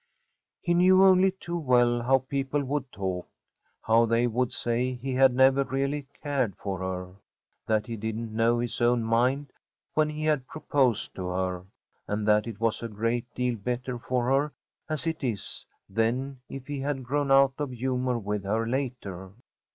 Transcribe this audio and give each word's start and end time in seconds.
He 0.63 0.73
knew 0.73 1.03
only 1.03 1.29
too 1.29 1.59
well 1.59 2.01
how 2.01 2.17
people 2.27 2.63
would 2.63 2.91
talk. 2.91 3.27
How 3.83 4.07
they 4.07 4.25
would 4.25 4.51
say 4.51 4.93
he 4.93 5.13
had 5.13 5.31
never 5.35 5.63
really 5.63 6.07
cared 6.23 6.55
for 6.57 6.79
her; 6.79 7.13
that 7.67 7.85
he 7.85 7.97
didn't 7.97 8.35
know 8.35 8.57
his 8.57 8.81
own 8.81 9.03
mind 9.03 9.53
when 9.93 10.09
he 10.09 10.23
had 10.23 10.47
proposed 10.47 11.13
to 11.13 11.27
her; 11.27 11.65
and 12.07 12.27
that 12.27 12.47
it 12.47 12.59
was 12.59 12.81
a 12.81 12.87
great 12.87 13.31
deal 13.35 13.55
better 13.55 13.99
for 13.99 14.25
her 14.25 14.51
as 14.89 15.05
it 15.05 15.23
is 15.23 15.67
than 15.87 16.41
if 16.49 16.65
he 16.65 16.79
had 16.79 17.03
grown 17.03 17.29
out 17.29 17.53
of 17.59 17.69
humor 17.69 18.17
with 18.17 18.43
her 18.43 18.65
later. 18.67 19.29